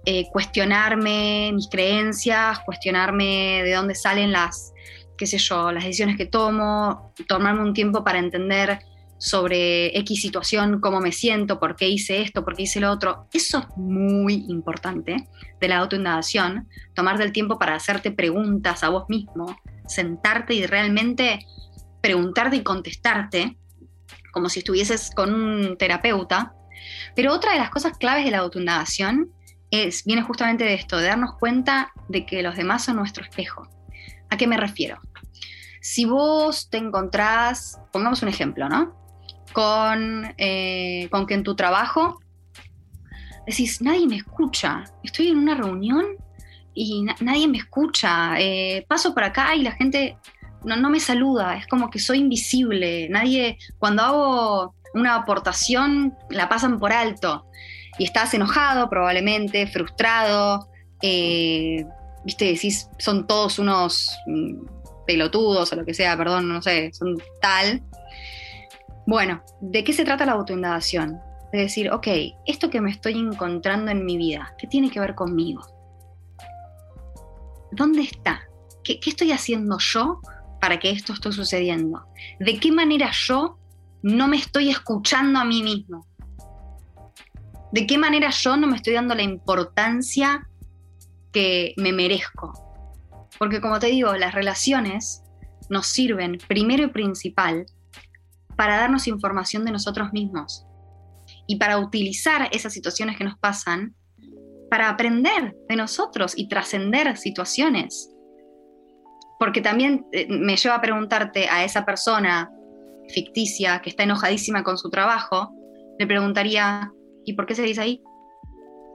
[0.08, 4.74] eh, cuestionarme mis creencias, cuestionarme de dónde salen las,
[5.20, 8.80] qué sé yo, las decisiones que tomo, tomarme un tiempo para entender
[9.20, 13.28] sobre X situación, cómo me siento, por qué hice esto, por qué hice lo otro.
[13.32, 15.28] Eso es muy importante
[15.60, 21.46] de la autoindagación, tomarte el tiempo para hacerte preguntas a vos mismo, sentarte y realmente
[22.02, 23.60] preguntarte y contestarte
[24.32, 26.54] como si estuvieses con un terapeuta.
[27.16, 29.32] Pero otra de las cosas claves de la autoindagación
[29.70, 33.68] es, viene justamente de esto, de darnos cuenta de que los demás son nuestro espejo.
[34.30, 35.00] ¿A qué me refiero?
[35.82, 38.96] Si vos te encontrás, pongamos un ejemplo, ¿no?
[39.54, 42.20] Con, eh, con que en tu trabajo
[43.46, 46.06] decís, nadie me escucha, estoy en una reunión
[46.74, 50.18] y nadie me escucha, eh, paso por acá y la gente
[50.64, 56.50] no, no me saluda, es como que soy invisible, nadie, cuando hago una aportación la
[56.50, 57.46] pasan por alto
[57.98, 60.70] y estás enojado probablemente, frustrado,
[61.02, 61.86] eh,
[62.24, 64.66] viste, decís, son todos unos mm,
[65.06, 67.82] pelotudos o lo que sea, perdón, no sé, son tal.
[69.08, 71.20] Bueno, ¿de qué se trata la autoindagación?
[71.52, 72.08] De decir, ok,
[72.46, 75.62] esto que me estoy encontrando en mi vida, ¿qué tiene que ver conmigo?
[77.72, 78.42] ¿Dónde está?
[78.84, 80.22] ¿Qué, qué estoy haciendo yo
[80.62, 82.06] para que esto esté sucediendo?
[82.40, 83.58] ¿De qué manera yo
[84.04, 86.06] no me estoy escuchando a mí mismo?
[87.72, 90.48] ¿De qué manera yo no me estoy dando la importancia
[91.34, 92.54] que me merezco?
[93.40, 95.24] Porque como te digo, las relaciones
[95.70, 97.66] nos sirven primero y principal
[98.56, 100.66] para darnos información de nosotros mismos
[101.48, 103.96] y para utilizar esas situaciones que nos pasan
[104.70, 108.10] para aprender de nosotros y trascender situaciones
[109.42, 112.52] porque también eh, me lleva a preguntarte a esa persona
[113.10, 115.52] ficticia que está enojadísima con su trabajo,
[115.98, 116.92] le preguntaría,
[117.26, 118.04] ¿y por qué seguís ahí?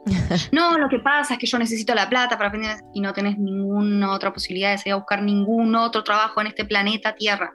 [0.53, 3.37] no, lo que pasa es que yo necesito la plata para aprender y no tenés
[3.37, 7.53] ninguna otra posibilidad de salir a buscar ningún otro trabajo en este planeta Tierra.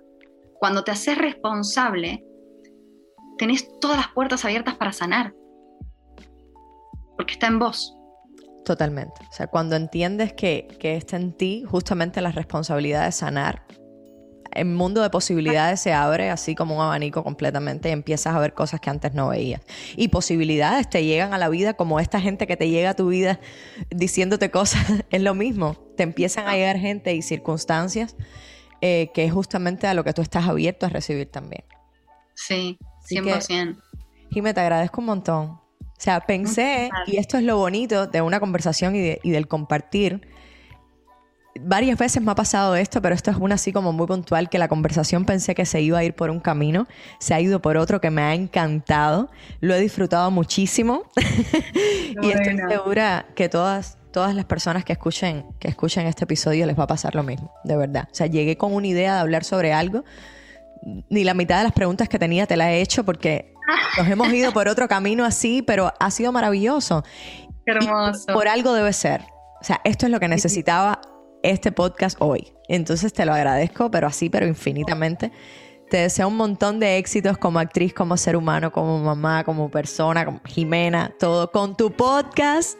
[0.59, 2.25] Cuando te haces responsable,
[3.37, 5.33] tenés todas las puertas abiertas para sanar.
[7.15, 7.97] Porque está en vos.
[8.65, 9.21] Totalmente.
[9.29, 13.63] O sea, cuando entiendes que, que está en ti justamente la responsabilidad de sanar,
[14.53, 18.53] el mundo de posibilidades se abre así como un abanico completamente y empiezas a ver
[18.53, 19.61] cosas que antes no veías.
[19.95, 23.07] Y posibilidades te llegan a la vida como esta gente que te llega a tu
[23.07, 23.39] vida
[23.89, 25.77] diciéndote cosas, es lo mismo.
[25.95, 28.15] Te empiezan a llegar gente y circunstancias
[28.81, 31.63] eh, que es justamente a lo que tú estás abierto a recibir también.
[32.33, 32.77] Sí,
[33.09, 33.77] 100%.
[34.31, 35.60] Jimé, te agradezco un montón.
[36.01, 40.27] O sea, pensé, y esto es lo bonito de una conversación y, del compartir,
[41.59, 44.57] varias veces me ha pasado esto, pero esto es una así como muy puntual, que
[44.57, 46.87] la conversación pensé que se iba a ir por un camino,
[47.19, 51.03] se ha ido por otro que me ha encantado, lo he disfrutado muchísimo
[52.23, 56.79] y estoy segura que todas, todas las personas que escuchen, que escuchen este episodio les
[56.79, 58.07] va a pasar lo mismo, de verdad.
[58.11, 60.03] O sea, llegué con una idea de hablar sobre algo,
[61.11, 63.50] ni la mitad de las preguntas que tenía te la he hecho porque
[63.97, 67.03] nos hemos ido por otro camino así, pero ha sido maravilloso.
[67.65, 68.33] hermoso.
[68.33, 69.21] por algo debe ser.
[69.61, 71.01] O sea, esto es lo que necesitaba
[71.43, 72.53] este podcast hoy.
[72.67, 75.31] Entonces te lo agradezco, pero así, pero infinitamente.
[75.89, 80.23] Te deseo un montón de éxitos como actriz, como ser humano, como mamá, como persona,
[80.23, 82.79] como Jimena, todo con tu podcast.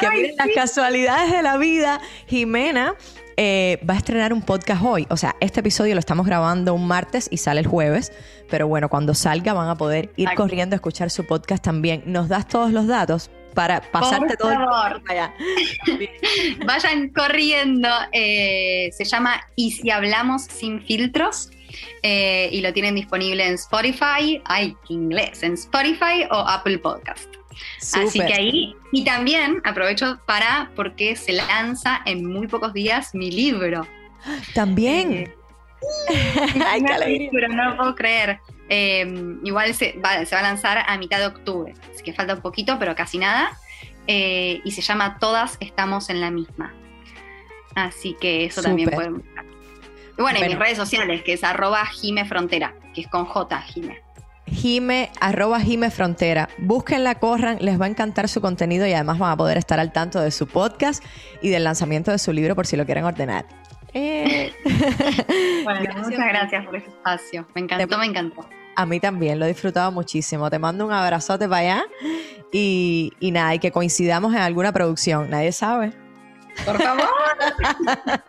[0.00, 2.00] Que miren las casualidades de la vida.
[2.28, 2.94] Jimena
[3.36, 5.06] eh, va a estrenar un podcast hoy.
[5.10, 8.12] O sea, este episodio lo estamos grabando un martes y sale el jueves.
[8.48, 12.02] Pero bueno, cuando salga van a poder ir corriendo a escuchar su podcast también.
[12.06, 13.30] ¿Nos das todos los datos?
[13.54, 15.02] Para pasarte todo favor.
[16.66, 17.88] Vayan corriendo.
[18.12, 21.50] Eh, se llama Y si hablamos sin filtros.
[22.02, 27.28] Eh, y lo tienen disponible en Spotify, ay, inglés, en Spotify o Apple Podcast.
[27.78, 33.30] Así que ahí, y también aprovecho para, porque se lanza en muy pocos días mi
[33.30, 33.86] libro.
[34.54, 35.12] También.
[35.12, 35.34] Eh,
[36.66, 38.40] Ay, qué no puedo creer.
[38.68, 42.78] Em, igual se va, a lanzar a mitad de octubre, así que falta un poquito,
[42.78, 43.58] pero casi nada.
[44.06, 46.74] Eh, y se llama Todas estamos en la misma.
[47.74, 49.44] Así que eso también pueden buscar.
[50.16, 53.60] Y bueno, en mis redes sociales, que es arroba Jime Frontera, que es con J,
[53.62, 54.03] Jime.
[54.54, 56.48] Jime, arroba Jime Frontera.
[56.58, 59.92] Búsquenla, corran, les va a encantar su contenido y además van a poder estar al
[59.92, 61.04] tanto de su podcast
[61.42, 63.46] y del lanzamiento de su libro por si lo quieren ordenar.
[63.92, 64.52] Eh.
[65.64, 67.46] bueno, muchas gracias por este espacio.
[67.54, 68.48] Me encantó, me encantó.
[68.76, 70.48] A mí también, lo he disfrutado muchísimo.
[70.50, 71.84] Te mando un abrazote para allá
[72.52, 75.30] y, y nada, y que coincidamos en alguna producción.
[75.30, 75.92] Nadie sabe.
[76.64, 77.08] Por favor.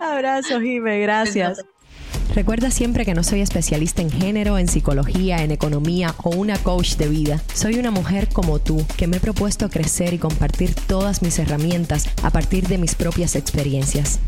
[0.00, 1.64] Abrazo, Jime, gracias.
[2.34, 6.94] Recuerda siempre que no soy especialista en género, en psicología, en economía o una coach
[6.94, 7.42] de vida.
[7.54, 12.08] Soy una mujer como tú que me he propuesto crecer y compartir todas mis herramientas
[12.22, 14.20] a partir de mis propias experiencias.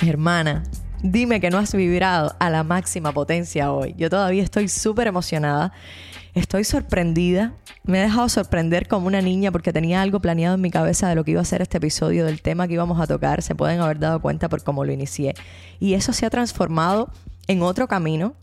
[0.00, 0.62] Hermana,
[1.02, 3.96] dime que no has vibrado a la máxima potencia hoy.
[3.98, 5.72] Yo todavía estoy súper emocionada.
[6.34, 7.54] Estoy sorprendida
[7.88, 11.14] me he dejado sorprender como una niña porque tenía algo planeado en mi cabeza de
[11.14, 13.40] lo que iba a ser este episodio, del tema que íbamos a tocar.
[13.40, 15.34] Se pueden haber dado cuenta por cómo lo inicié.
[15.80, 17.10] Y eso se ha transformado
[17.46, 18.34] en otro camino,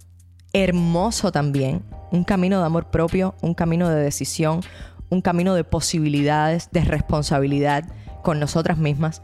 [0.52, 1.84] hermoso también.
[2.12, 4.62] Un camino de amor propio, un camino de decisión,
[5.12, 7.86] un camino de posibilidades, de responsabilidad
[8.24, 9.22] con nosotras mismas.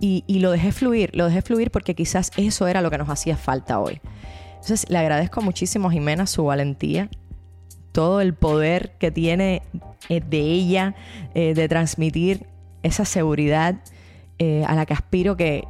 [0.00, 3.36] Y, lo dejé fluir, lo dejé fluir porque quizás eso era lo que nos hacía
[3.36, 4.00] falta hoy.
[4.54, 7.08] Entonces le agradezco muchísimo Jimena su valentía,
[7.96, 9.62] todo el poder que tiene
[10.10, 10.94] eh, de ella
[11.34, 12.44] eh, de transmitir
[12.82, 13.76] esa seguridad
[14.38, 15.66] eh, a la que aspiro que,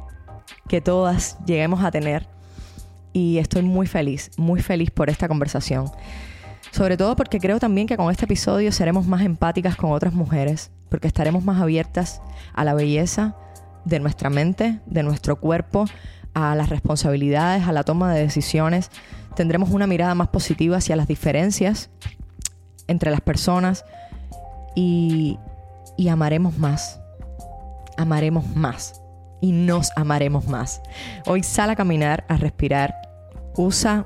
[0.67, 2.27] que todas lleguemos a tener.
[3.13, 5.89] Y estoy muy feliz, muy feliz por esta conversación.
[6.71, 10.69] Sobre todo porque creo también que con este episodio seremos más empáticas con otras mujeres,
[10.89, 12.21] porque estaremos más abiertas
[12.53, 13.37] a la belleza
[13.85, 15.85] de nuestra mente, de nuestro cuerpo,
[16.33, 18.91] a las responsabilidades, a la toma de decisiones.
[19.33, 21.89] Tendremos una mirada más positiva hacia las diferencias
[22.87, 23.85] entre las personas
[24.75, 25.39] y,
[26.09, 26.99] amaremos más.
[27.97, 29.01] Amaremos más
[29.41, 30.81] y nos amaremos más.
[31.25, 32.95] Hoy sal a caminar, a respirar.
[33.55, 34.05] Usa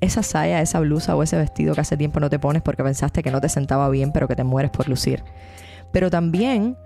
[0.00, 3.22] esa saya, esa blusa o ese vestido que hace tiempo no te pones porque pensaste
[3.22, 5.24] que no te sentaba bien, pero que te mueres por lucir.
[5.92, 6.76] Pero también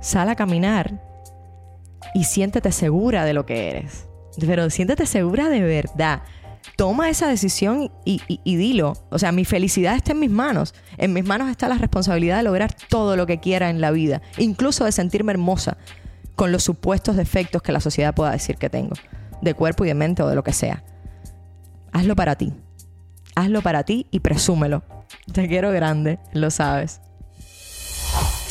[0.00, 1.00] sal a caminar
[2.14, 4.08] y siéntete segura de lo que eres.
[4.40, 6.22] Pero siéntete segura de verdad
[6.76, 8.94] toma esa decisión y, dilo.
[9.10, 10.74] O sea, mi felicidad está en mis manos.
[10.98, 14.22] En mis manos está la responsabilidad de lograr todo lo que quiera en la vida,
[14.38, 15.76] incluso de sentirme hermosa
[16.34, 18.96] con los supuestos defectos que la sociedad pueda decir que tengo,
[19.42, 20.82] de cuerpo y de mente o de lo que sea.
[21.92, 22.52] Hazlo para ti.
[23.34, 24.82] Hazlo para ti y presúmelo.
[25.32, 27.00] Te quiero grande, lo sabes